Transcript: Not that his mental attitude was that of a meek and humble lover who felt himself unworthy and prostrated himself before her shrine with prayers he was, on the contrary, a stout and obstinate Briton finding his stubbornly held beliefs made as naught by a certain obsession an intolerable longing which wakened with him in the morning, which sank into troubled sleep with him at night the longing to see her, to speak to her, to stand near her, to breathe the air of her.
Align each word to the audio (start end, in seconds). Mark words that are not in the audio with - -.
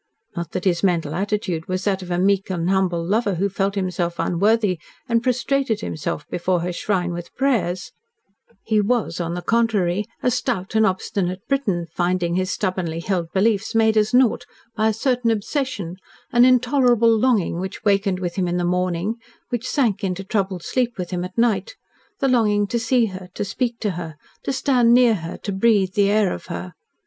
Not 0.35 0.53
that 0.53 0.65
his 0.65 0.81
mental 0.81 1.13
attitude 1.13 1.67
was 1.67 1.83
that 1.83 2.01
of 2.01 2.09
a 2.09 2.17
meek 2.17 2.49
and 2.49 2.71
humble 2.71 3.05
lover 3.05 3.35
who 3.35 3.49
felt 3.49 3.75
himself 3.75 4.15
unworthy 4.17 4.79
and 5.07 5.21
prostrated 5.21 5.81
himself 5.81 6.27
before 6.31 6.61
her 6.61 6.73
shrine 6.73 7.13
with 7.13 7.35
prayers 7.35 7.91
he 8.63 8.81
was, 8.81 9.19
on 9.19 9.35
the 9.35 9.43
contrary, 9.43 10.05
a 10.23 10.31
stout 10.31 10.73
and 10.73 10.87
obstinate 10.87 11.47
Briton 11.47 11.85
finding 11.85 12.33
his 12.33 12.49
stubbornly 12.51 12.99
held 13.01 13.31
beliefs 13.31 13.75
made 13.75 13.95
as 13.95 14.11
naught 14.11 14.47
by 14.75 14.87
a 14.87 14.93
certain 14.93 15.29
obsession 15.29 15.97
an 16.31 16.45
intolerable 16.45 17.15
longing 17.15 17.59
which 17.59 17.83
wakened 17.85 18.19
with 18.19 18.37
him 18.37 18.47
in 18.47 18.57
the 18.57 18.65
morning, 18.65 19.17
which 19.49 19.69
sank 19.69 20.03
into 20.03 20.23
troubled 20.23 20.63
sleep 20.63 20.97
with 20.97 21.11
him 21.11 21.23
at 21.23 21.37
night 21.37 21.75
the 22.19 22.27
longing 22.27 22.65
to 22.65 22.79
see 22.79 23.05
her, 23.05 23.29
to 23.35 23.45
speak 23.45 23.77
to 23.81 23.91
her, 23.91 24.15
to 24.41 24.51
stand 24.51 24.95
near 24.95 25.13
her, 25.13 25.37
to 25.37 25.51
breathe 25.51 25.93
the 25.93 26.09
air 26.09 26.33
of 26.33 26.47
her. 26.47 26.73